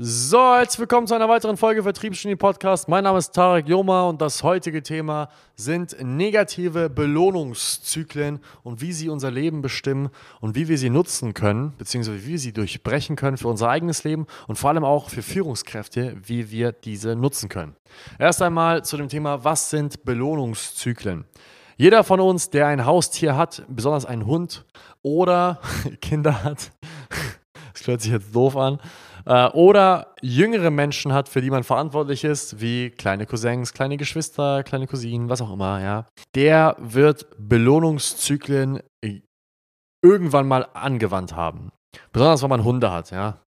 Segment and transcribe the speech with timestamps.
[0.00, 2.86] So, herzlich willkommen zu einer weiteren Folge Vertriebsgenie Podcast.
[2.86, 9.08] Mein Name ist Tarek Joma und das heutige Thema sind negative Belohnungszyklen und wie sie
[9.08, 13.38] unser Leben bestimmen und wie wir sie nutzen können, beziehungsweise wie wir sie durchbrechen können
[13.38, 17.74] für unser eigenes Leben und vor allem auch für Führungskräfte, wie wir diese nutzen können.
[18.20, 21.24] Erst einmal zu dem Thema, was sind Belohnungszyklen?
[21.76, 24.64] Jeder von uns, der ein Haustier hat, besonders einen Hund
[25.02, 25.60] oder
[26.00, 26.70] Kinder hat,
[27.72, 28.78] das hört sich jetzt doof an,
[29.26, 34.86] oder jüngere Menschen hat, für die man verantwortlich ist, wie kleine Cousins, kleine Geschwister, kleine
[34.86, 38.80] Cousinen, was auch immer, ja, der wird Belohnungszyklen
[40.02, 41.70] irgendwann mal angewandt haben.
[42.12, 43.40] Besonders wenn man Hunde hat, ja.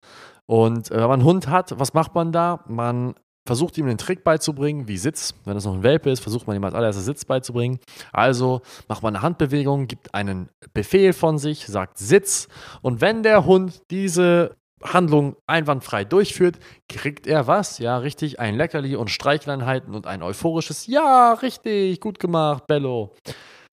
[0.47, 2.63] Und äh, wenn man einen Hund hat, was macht man da?
[2.67, 3.13] Man
[3.47, 5.33] versucht ihm einen Trick beizubringen, wie Sitz.
[5.45, 7.79] Wenn es noch ein Welpe ist, versucht man ihm als allererstes Sitz beizubringen.
[8.11, 12.47] Also macht man eine Handbewegung, gibt einen Befehl von sich, sagt Sitz.
[12.81, 17.79] Und wenn der Hund diese Handlung einwandfrei durchführt, kriegt er was?
[17.79, 23.15] Ja, richtig, ein Leckerli und Streicheleinheiten und ein euphorisches Ja, richtig, gut gemacht, Bello.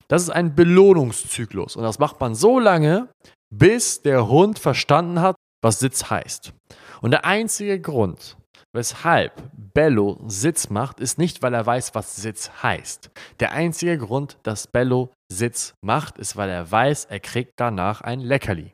[0.07, 3.09] Das ist ein Belohnungszyklus und das macht man so lange,
[3.49, 6.53] bis der Hund verstanden hat, was Sitz heißt.
[7.01, 8.37] Und der einzige Grund,
[8.73, 9.33] weshalb
[9.73, 13.11] Bello Sitz macht, ist nicht, weil er weiß, was Sitz heißt.
[13.39, 18.19] Der einzige Grund, dass Bello Sitz macht, ist, weil er weiß, er kriegt danach ein
[18.19, 18.73] Leckerli.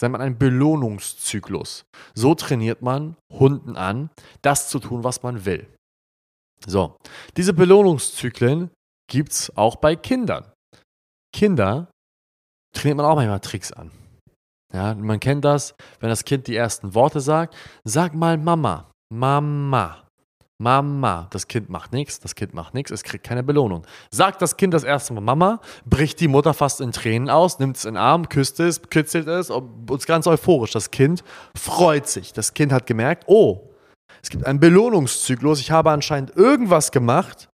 [0.00, 1.84] Nennt man einen Belohnungszyklus.
[2.14, 4.10] So trainiert man Hunden an,
[4.42, 5.66] das zu tun, was man will.
[6.66, 6.96] So,
[7.36, 8.70] diese Belohnungszyklen
[9.10, 10.52] gibt es auch bei Kindern.
[11.34, 11.90] Kinder
[12.74, 13.90] trainiert man auch manchmal Tricks an.
[14.72, 20.06] Ja, man kennt das, wenn das Kind die ersten Worte sagt, sag mal Mama, Mama.
[20.60, 21.26] Mama.
[21.30, 23.86] Das Kind macht nichts, das Kind macht nichts, es kriegt keine Belohnung.
[24.10, 27.78] Sagt das Kind das erste Mal Mama, bricht die Mutter fast in Tränen aus, nimmt
[27.78, 30.72] es in den Arm, küsst es, kitzelt es und ist ganz euphorisch.
[30.72, 31.24] Das Kind
[31.56, 32.34] freut sich.
[32.34, 33.70] Das Kind hat gemerkt, oh,
[34.22, 35.60] es gibt einen Belohnungszyklus.
[35.60, 37.48] Ich habe anscheinend irgendwas gemacht,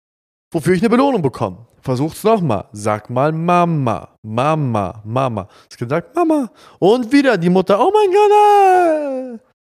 [0.52, 1.68] wofür ich eine Belohnung bekomme.
[1.82, 2.66] Versucht's nochmal.
[2.72, 5.48] Sag mal Mama, Mama, Mama.
[5.70, 6.50] Das Kind sagt Mama.
[6.80, 9.55] Und wieder die Mutter, oh mein Gott.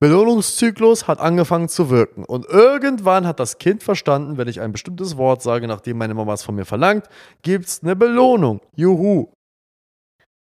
[0.00, 2.24] Belohnungszyklus hat angefangen zu wirken.
[2.24, 6.32] Und irgendwann hat das Kind verstanden, wenn ich ein bestimmtes Wort sage, nachdem meine Mama
[6.32, 7.06] es von mir verlangt,
[7.42, 8.60] gibt es eine Belohnung.
[8.74, 9.28] Juhu.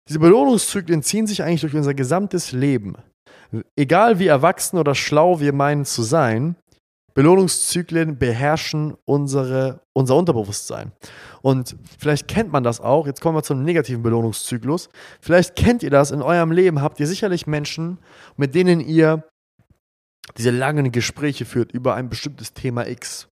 [0.10, 2.96] Diese Belohnungszyklen ziehen sich eigentlich durch unser gesamtes Leben.
[3.76, 6.56] Egal wie erwachsen oder schlau wir meinen zu sein,
[7.14, 10.92] Belohnungszyklen beherrschen unsere, unser Unterbewusstsein.
[11.42, 13.08] Und vielleicht kennt man das auch.
[13.08, 14.90] Jetzt kommen wir zum negativen Belohnungszyklus.
[15.22, 16.82] Vielleicht kennt ihr das in eurem Leben.
[16.82, 18.00] Habt ihr sicherlich Menschen,
[18.36, 19.24] mit denen ihr
[20.38, 23.28] diese langen Gespräche führt über ein bestimmtes Thema X.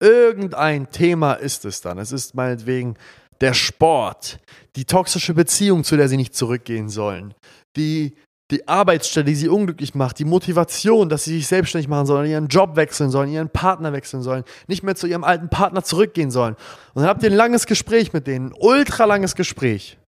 [0.00, 1.98] Irgendein Thema ist es dann.
[1.98, 2.96] Es ist meinetwegen
[3.40, 4.38] der Sport,
[4.76, 7.34] die toxische Beziehung, zu der sie nicht zurückgehen sollen,
[7.76, 8.14] die,
[8.50, 12.48] die Arbeitsstelle, die sie unglücklich macht, die Motivation, dass sie sich selbstständig machen sollen, ihren
[12.48, 16.56] Job wechseln sollen, ihren Partner wechseln sollen, nicht mehr zu ihrem alten Partner zurückgehen sollen.
[16.94, 19.98] Und dann habt ihr ein langes Gespräch mit denen, ein ultra langes Gespräch,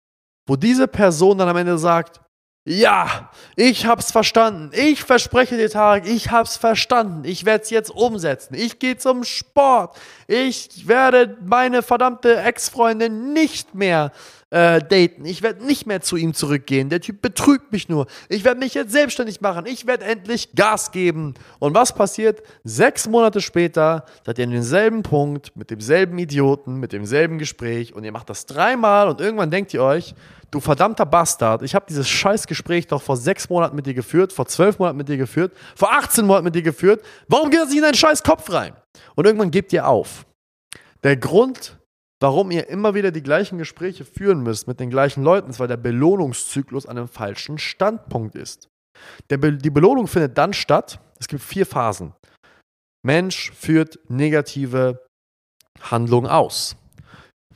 [0.49, 2.21] wo diese Person dann am Ende sagt,
[2.65, 4.71] ja, ich hab's verstanden.
[4.75, 7.25] Ich verspreche dir, Tarek, ich hab's verstanden.
[7.25, 8.55] Ich werde es jetzt umsetzen.
[8.55, 9.97] Ich gehe zum Sport.
[10.27, 14.13] Ich werde meine verdammte Ex-Freundin nicht mehr
[14.51, 15.25] äh, daten.
[15.25, 16.89] Ich werde nicht mehr zu ihm zurückgehen.
[16.89, 18.07] Der Typ betrügt mich nur.
[18.29, 19.67] Ich werde mich jetzt selbstständig machen.
[19.67, 21.35] Ich werde endlich Gas geben.
[21.59, 22.43] Und was passiert?
[22.65, 28.05] Sechs Monate später seid ihr an demselben Punkt, mit demselben Idioten, mit demselben Gespräch und
[28.05, 30.15] ihr macht das dreimal und irgendwann denkt ihr euch,
[30.51, 34.33] du verdammter Bastard, ich habe dieses scheiß Gespräch doch vor sechs Monaten mit dir geführt,
[34.33, 37.03] vor zwölf Monaten mit dir geführt, vor 18 Monaten mit dir geführt.
[37.29, 38.75] Warum geht das nicht in deinen scheiß Kopf rein?
[39.15, 40.27] Und irgendwann gebt ihr auf.
[41.03, 41.79] Der Grund,
[42.21, 45.69] warum ihr immer wieder die gleichen Gespräche führen müsst mit den gleichen Leuten, ist, weil
[45.69, 48.69] der Belohnungszyklus an einem falschen Standpunkt ist.
[49.29, 52.13] Be die Belohnung findet dann statt, es gibt vier Phasen.
[53.03, 55.05] Mensch führt negative
[55.81, 56.77] Handlungen aus.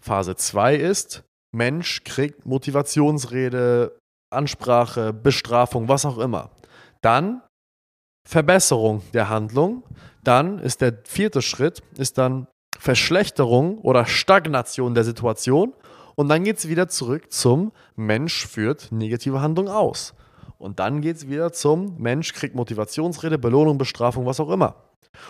[0.01, 1.23] Phase 2 ist,
[1.55, 3.99] Mensch kriegt Motivationsrede,
[4.33, 6.51] Ansprache, Bestrafung, was auch immer.
[7.03, 7.43] Dann
[8.27, 9.85] Verbesserung der Handlung.
[10.23, 12.47] Dann ist der vierte Schritt, ist dann
[12.79, 15.73] Verschlechterung oder Stagnation der Situation.
[16.17, 20.15] Und dann geht es wieder zurück zum Mensch führt negative Handlung aus.
[20.59, 24.76] Und dann geht es wieder zum Mensch kriegt Motivationsrede, Belohnung, Bestrafung, was auch immer.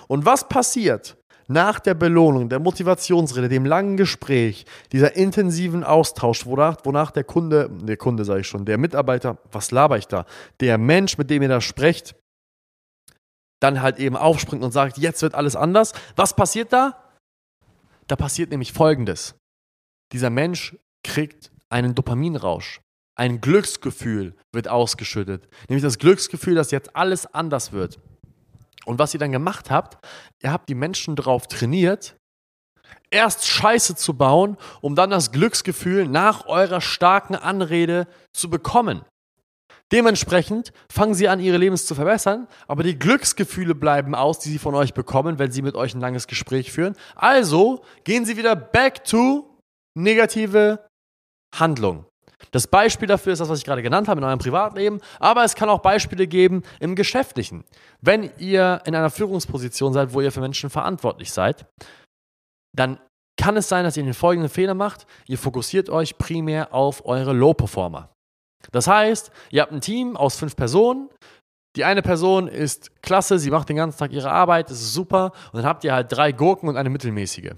[0.06, 6.76] Und was passiert nach der Belohnung, der Motivationsrede, dem langen Gespräch, dieser intensiven Austausch, wonach,
[6.84, 10.24] wonach der Kunde, der Kunde sage ich schon, der Mitarbeiter, was laber ich da,
[10.60, 12.14] der Mensch, mit dem ihr da sprecht,
[13.60, 15.92] dann halt eben aufspringt und sagt, jetzt wird alles anders.
[16.16, 17.03] Was passiert da?
[18.06, 19.34] Da passiert nämlich Folgendes.
[20.12, 22.80] Dieser Mensch kriegt einen Dopaminrausch.
[23.16, 25.48] Ein Glücksgefühl wird ausgeschüttet.
[25.68, 27.98] Nämlich das Glücksgefühl, dass jetzt alles anders wird.
[28.86, 30.04] Und was ihr dann gemacht habt,
[30.42, 32.16] ihr habt die Menschen darauf trainiert,
[33.10, 39.02] erst Scheiße zu bauen, um dann das Glücksgefühl nach eurer starken Anrede zu bekommen.
[39.94, 44.58] Dementsprechend fangen sie an, ihre Lebens zu verbessern, aber die Glücksgefühle bleiben aus, die sie
[44.58, 46.96] von euch bekommen, wenn sie mit euch ein langes Gespräch führen.
[47.14, 49.48] Also gehen sie wieder back to
[49.96, 50.84] negative
[51.54, 52.06] Handlung.
[52.50, 55.54] Das Beispiel dafür ist das, was ich gerade genannt habe in eurem Privatleben, aber es
[55.54, 57.62] kann auch Beispiele geben im Geschäftlichen.
[58.00, 61.66] Wenn ihr in einer Führungsposition seid, wo ihr für Menschen verantwortlich seid,
[62.76, 62.98] dann
[63.40, 65.06] kann es sein, dass ihr den folgenden Fehler macht.
[65.28, 68.13] Ihr fokussiert euch primär auf eure Low-Performer.
[68.72, 71.08] Das heißt, ihr habt ein Team aus fünf Personen.
[71.76, 75.32] Die eine Person ist klasse, sie macht den ganzen Tag ihre Arbeit, das ist super.
[75.52, 77.52] Und dann habt ihr halt drei Gurken und eine mittelmäßige.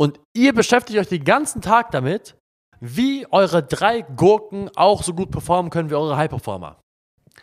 [0.00, 2.34] Und ihr beschäftigt euch den ganzen Tag damit,
[2.80, 6.80] wie eure drei Gurken auch so gut performen können wie eure High-Performer.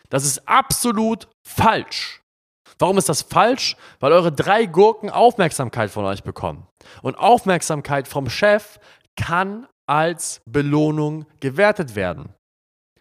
[0.10, 2.22] Das ist absolut falsch.
[2.80, 3.78] Warum ist das falsch?
[4.00, 6.68] Weil eure drei Gurken Aufmerksamkeit von euch bekommen.
[7.02, 8.80] Und Aufmerksamkeit vom Chef
[9.16, 12.34] kann als Belohnung gewertet werden.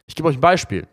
[0.08, 0.88] Ich gebe euch ein Beispiel.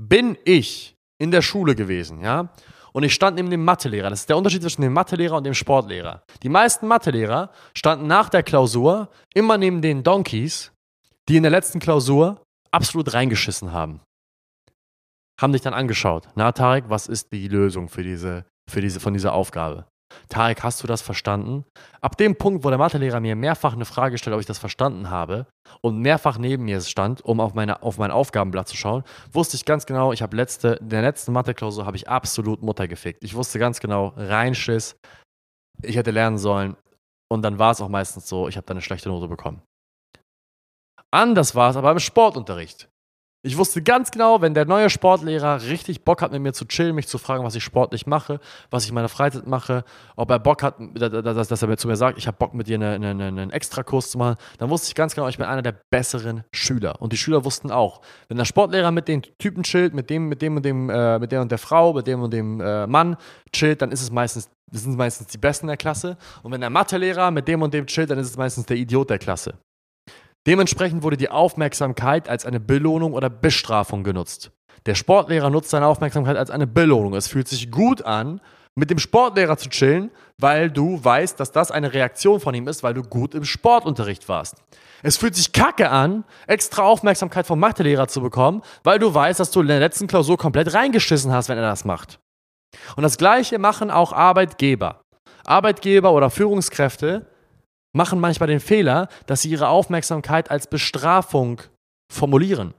[0.00, 2.50] Bin ich in der Schule gewesen, ja,
[2.92, 4.08] und ich stand neben dem Mathelehrer.
[4.08, 6.22] Das ist der Unterschied zwischen dem Mathelehrer und dem Sportlehrer.
[6.42, 10.72] Die meisten Mathelehrer standen nach der Klausur immer neben den Donkeys,
[11.28, 14.00] die in der letzten Klausur absolut reingeschissen haben.
[15.38, 16.28] Haben dich dann angeschaut.
[16.36, 19.84] Na, Tarek, was ist die Lösung für diese, für diese, von dieser Aufgabe?
[20.28, 21.64] Tarek, hast du das verstanden?
[22.00, 25.10] Ab dem Punkt, wo der Mathelehrer mir mehrfach eine Frage stellt, ob ich das verstanden
[25.10, 25.46] habe
[25.82, 29.64] und mehrfach neben mir stand, um auf, meine, auf mein Aufgabenblatt zu schauen, wusste ich
[29.64, 33.22] ganz genau, ich habe letzte, in der letzten Mathe-Klausur habe ich absolut Mutter gefickt.
[33.22, 34.96] Ich wusste ganz genau, Reinschiss,
[35.82, 36.76] ich hätte lernen sollen
[37.30, 39.62] und dann war es auch meistens so, ich habe dann eine schlechte Note bekommen.
[41.12, 42.88] Anders war es aber im Sportunterricht.
[43.46, 46.96] Ich wusste ganz genau, wenn der neue Sportlehrer richtig Bock hat, mit mir zu chillen,
[46.96, 48.40] mich zu fragen, was ich sportlich mache,
[48.70, 49.84] was ich in meiner Freizeit mache,
[50.16, 52.66] ob er Bock hat, dass, dass er mir zu mir sagt, ich habe Bock mit
[52.66, 55.62] dir einen, einen, einen Extrakurs zu machen, dann wusste ich ganz genau, ich bin einer
[55.62, 57.00] der besseren Schüler.
[57.00, 60.42] Und die Schüler wussten auch, wenn der Sportlehrer mit den Typen chillt, mit dem, mit
[60.42, 63.16] dem und dem, äh, mit der und der Frau, mit dem und dem äh, Mann
[63.52, 66.16] chillt, dann ist es meistens, sind meistens die Besten der Klasse.
[66.42, 69.08] Und wenn der Mathelehrer mit dem und dem chillt, dann ist es meistens der Idiot
[69.08, 69.54] der Klasse.
[70.46, 74.52] Dementsprechend wurde die Aufmerksamkeit als eine Belohnung oder Bestrafung genutzt.
[74.86, 77.14] Der Sportlehrer nutzt seine Aufmerksamkeit als eine Belohnung.
[77.14, 78.40] Es fühlt sich gut an,
[78.76, 82.82] mit dem Sportlehrer zu chillen, weil du weißt, dass das eine Reaktion von ihm ist,
[82.82, 84.56] weil du gut im Sportunterricht warst.
[85.02, 89.50] Es fühlt sich kacke an, extra Aufmerksamkeit vom Mathelehrer zu bekommen, weil du weißt, dass
[89.50, 92.20] du in der letzten Klausur komplett reingeschissen hast, wenn er das macht.
[92.96, 95.00] Und das Gleiche machen auch Arbeitgeber.
[95.44, 97.26] Arbeitgeber oder Führungskräfte
[97.96, 101.62] machen manchmal den Fehler, dass sie ihre Aufmerksamkeit als Bestrafung
[102.12, 102.74] formulieren.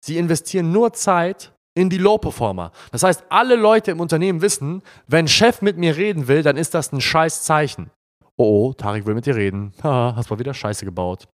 [0.00, 2.72] Sie investieren nur Zeit in die Low-Performer.
[2.90, 6.74] Das heißt, alle Leute im Unternehmen wissen, wenn Chef mit mir reden will, dann ist
[6.74, 7.90] das ein scheiß Zeichen.
[8.36, 9.72] Oh, oh, Tarik will mit dir reden.
[9.82, 11.28] Ha, hast mal wieder Scheiße gebaut.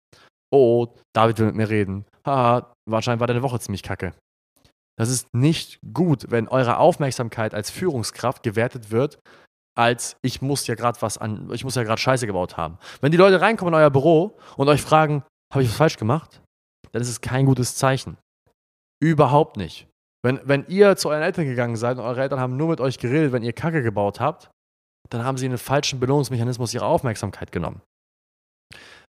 [0.51, 2.05] Oh, oh, David will mit mir reden.
[2.25, 4.13] Ha, wahrscheinlich war deine Woche ziemlich kacke.
[4.97, 9.19] Das ist nicht gut, wenn eure Aufmerksamkeit als Führungskraft gewertet wird
[9.75, 12.77] als ich muss ja gerade was an, ich muss ja gerade Scheiße gebaut haben.
[13.01, 15.23] Wenn die Leute reinkommen in euer Büro und euch fragen,
[15.53, 16.41] habe ich was falsch gemacht?
[16.91, 18.17] Dann ist es kein gutes Zeichen.
[19.01, 19.87] Überhaupt nicht.
[20.23, 22.97] Wenn, wenn ihr zu euren Eltern gegangen seid und eure Eltern haben nur mit euch
[22.97, 24.49] geredet, wenn ihr Kacke gebaut habt,
[25.09, 27.81] dann haben sie einen falschen Belohnungsmechanismus ihrer Aufmerksamkeit genommen.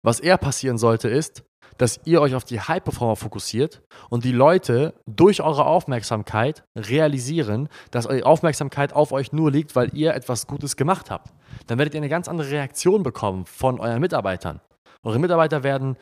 [0.05, 1.43] Was eher passieren sollte, ist,
[1.77, 8.05] dass ihr euch auf die High-Performer fokussiert und die Leute durch eure Aufmerksamkeit realisieren, dass
[8.05, 11.33] eure Aufmerksamkeit auf euch nur liegt, weil ihr etwas Gutes gemacht habt.
[11.67, 14.61] Dann werdet ihr eine ganz andere Reaktion bekommen von euren Mitarbeitern.
[15.03, 15.97] Eure Mitarbeiter werden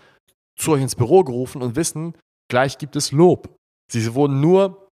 [0.57, 2.13] zu euch ins Büro gerufen und wissen,
[2.49, 3.55] gleich gibt es Lob.
[3.91, 4.86] Sie wurden nur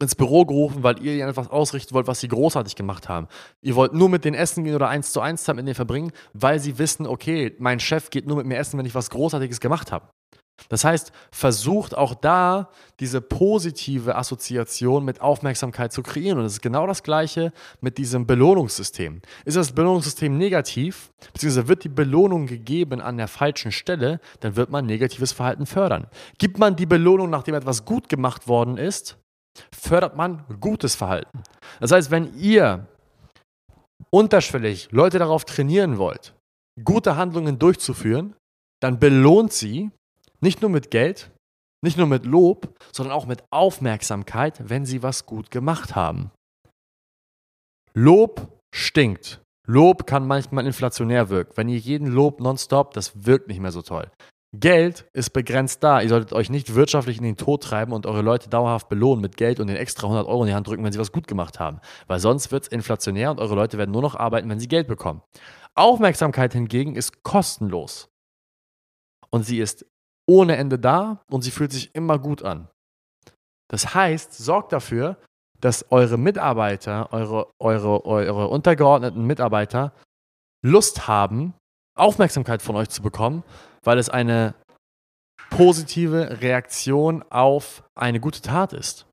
[0.00, 3.28] ins Büro gerufen, weil ihr etwas ausrichten wollt, was sie großartig gemacht haben.
[3.60, 6.12] Ihr wollt nur mit denen essen gehen oder eins zu eins Zeit mit denen verbringen,
[6.32, 9.60] weil sie wissen, okay, mein Chef geht nur mit mir essen, wenn ich was Großartiges
[9.60, 10.08] gemacht habe.
[10.68, 12.68] Das heißt, versucht auch da
[13.00, 16.38] diese positive Assoziation mit Aufmerksamkeit zu kreieren.
[16.38, 19.22] Und es ist genau das Gleiche mit diesem Belohnungssystem.
[19.44, 24.70] Ist das Belohnungssystem negativ, beziehungsweise wird die Belohnung gegeben an der falschen Stelle, dann wird
[24.70, 26.06] man negatives Verhalten fördern.
[26.38, 29.16] Gibt man die Belohnung, nachdem etwas gut gemacht worden ist,
[29.74, 31.42] fördert man gutes Verhalten.
[31.80, 32.86] Das heißt, wenn ihr
[34.10, 36.34] unterschwellig Leute darauf trainieren wollt,
[36.84, 38.34] gute Handlungen durchzuführen,
[38.80, 39.90] dann belohnt sie
[40.40, 41.30] nicht nur mit Geld,
[41.82, 46.30] nicht nur mit Lob, sondern auch mit Aufmerksamkeit, wenn sie was gut gemacht haben.
[47.94, 49.40] Lob stinkt.
[49.66, 51.52] Lob kann manchmal inflationär wirken.
[51.56, 54.10] Wenn ihr jeden Lob nonstop, das wirkt nicht mehr so toll.
[54.52, 56.00] Geld ist begrenzt da.
[56.00, 59.36] Ihr solltet euch nicht wirtschaftlich in den Tod treiben und eure Leute dauerhaft belohnen mit
[59.36, 61.60] Geld und den extra 100 Euro in die Hand drücken, wenn sie was gut gemacht
[61.60, 61.80] haben.
[62.08, 64.88] Weil sonst wird es inflationär und eure Leute werden nur noch arbeiten, wenn sie Geld
[64.88, 65.22] bekommen.
[65.76, 68.08] Aufmerksamkeit hingegen ist kostenlos.
[69.30, 69.86] Und sie ist
[70.26, 72.68] ohne Ende da und sie fühlt sich immer gut an.
[73.68, 75.16] Das heißt, sorgt dafür,
[75.60, 79.92] dass eure Mitarbeiter, eure, eure, eure untergeordneten Mitarbeiter
[80.62, 81.54] Lust haben,
[81.96, 83.44] Aufmerksamkeit von euch zu bekommen,
[83.84, 84.54] weil es eine
[85.50, 89.06] positive Reaktion auf eine gute Tat ist.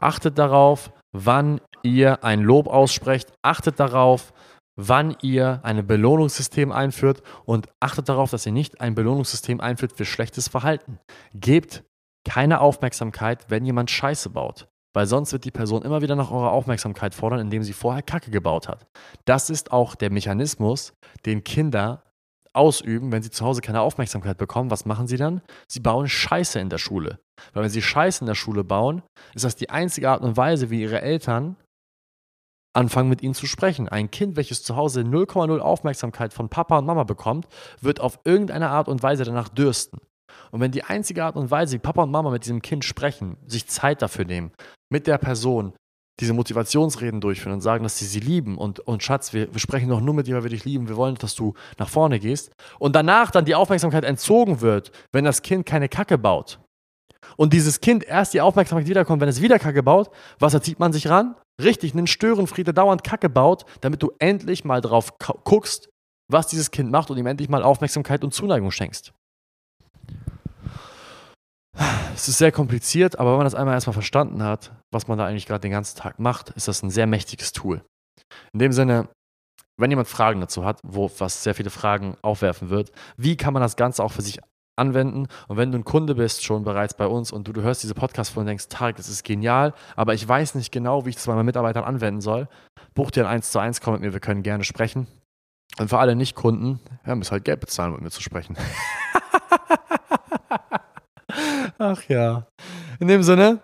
[0.00, 3.32] Achtet darauf, wann ihr ein Lob aussprecht.
[3.42, 4.32] Achtet darauf,
[4.76, 10.04] wann ihr ein Belohnungssystem einführt und achtet darauf, dass ihr nicht ein Belohnungssystem einführt für
[10.04, 10.98] schlechtes Verhalten.
[11.34, 11.84] Gebt
[12.24, 14.68] keine Aufmerksamkeit, wenn jemand Scheiße baut.
[14.94, 18.30] Weil sonst wird die Person immer wieder nach eurer Aufmerksamkeit fordern, indem sie vorher Kacke
[18.30, 18.86] gebaut hat.
[19.24, 20.92] Das ist auch der Mechanismus,
[21.24, 22.02] den Kinder
[22.54, 24.70] ausüben, wenn sie zu Hause keine Aufmerksamkeit bekommen.
[24.70, 25.42] Was machen sie dann?
[25.68, 27.18] Sie bauen Scheiße in der Schule.
[27.52, 29.02] Weil wenn sie Scheiße in der Schule bauen,
[29.34, 31.56] ist das die einzige Art und Weise, wie ihre Eltern
[32.74, 33.88] anfangen mit ihnen zu sprechen.
[33.88, 37.46] Ein Kind, welches zu Hause 0,0 Aufmerksamkeit von Papa und Mama bekommt,
[37.80, 39.98] wird auf irgendeine Art und Weise danach dürsten.
[40.50, 43.36] Und wenn die einzige Art und Weise, wie Papa und Mama mit diesem Kind sprechen,
[43.46, 44.52] sich Zeit dafür nehmen,
[44.90, 45.74] mit der Person
[46.20, 48.58] diese Motivationsreden durchführen und sagen, dass sie sie lieben.
[48.58, 50.96] Und, und Schatz, wir, wir sprechen doch nur mit dir, weil wir dich lieben, wir
[50.96, 52.52] wollen, dass du nach vorne gehst.
[52.78, 56.60] Und danach dann die Aufmerksamkeit entzogen wird, wenn das Kind keine Kacke baut.
[57.36, 60.92] Und dieses Kind erst die Aufmerksamkeit wiederkommt, wenn es wieder Kacke baut, was erzieht man
[60.92, 61.34] sich ran?
[61.62, 65.88] Richtig, einen Störenfried, der dauernd Kacke baut, damit du endlich mal drauf guckst,
[66.30, 69.12] was dieses Kind macht und ihm endlich mal Aufmerksamkeit und Zuneigung schenkst.
[72.14, 75.26] Es ist sehr kompliziert, aber wenn man das einmal erstmal verstanden hat, was man da
[75.26, 77.82] eigentlich gerade den ganzen Tag macht, ist das ein sehr mächtiges Tool.
[78.52, 79.08] In dem Sinne,
[79.78, 83.62] wenn jemand Fragen dazu hat, wo was sehr viele Fragen aufwerfen wird, wie kann man
[83.62, 84.38] das Ganze auch für sich
[84.76, 85.26] anwenden.
[85.48, 87.94] Und wenn du ein Kunde bist, schon bereits bei uns und du, du hörst diese
[87.94, 91.26] Podcast und denkst, Tarek, das ist genial, aber ich weiß nicht genau, wie ich das
[91.26, 92.48] bei meinen Mitarbeitern anwenden soll,
[92.94, 95.06] buch dir ein 1 zu 1, komm mit mir, wir können gerne sprechen.
[95.78, 98.56] Und für alle Nicht-Kunden, ja, müsst halt Geld bezahlen, mit mir zu sprechen.
[101.82, 102.46] Ach ja.
[103.00, 103.58] In dem Sinne,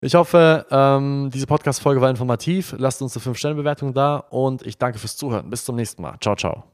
[0.00, 2.74] ich hoffe, ähm, diese Podcast-Folge war informativ.
[2.78, 5.48] Lasst uns eine 5-Sterne-Bewertung da und ich danke fürs Zuhören.
[5.50, 6.16] Bis zum nächsten Mal.
[6.20, 6.73] Ciao, ciao.